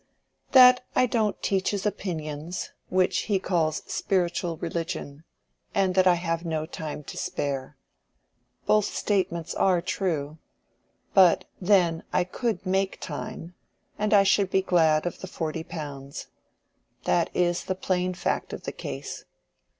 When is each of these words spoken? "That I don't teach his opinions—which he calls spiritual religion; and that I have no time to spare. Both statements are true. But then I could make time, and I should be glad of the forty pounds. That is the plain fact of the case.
"That 0.53 0.83
I 0.95 1.05
don't 1.05 1.39
teach 1.43 1.69
his 1.69 1.85
opinions—which 1.85 3.19
he 3.25 3.37
calls 3.37 3.83
spiritual 3.85 4.57
religion; 4.57 5.25
and 5.75 5.93
that 5.93 6.07
I 6.07 6.15
have 6.15 6.43
no 6.43 6.65
time 6.65 7.03
to 7.03 7.17
spare. 7.17 7.77
Both 8.65 8.85
statements 8.85 9.53
are 9.53 9.79
true. 9.79 10.39
But 11.13 11.45
then 11.61 12.01
I 12.11 12.23
could 12.23 12.65
make 12.65 12.99
time, 12.99 13.53
and 13.99 14.11
I 14.11 14.23
should 14.23 14.49
be 14.49 14.63
glad 14.63 15.05
of 15.05 15.19
the 15.21 15.27
forty 15.27 15.63
pounds. 15.63 16.29
That 17.03 17.29
is 17.35 17.65
the 17.65 17.75
plain 17.75 18.15
fact 18.15 18.53
of 18.53 18.63
the 18.63 18.71
case. 18.71 19.25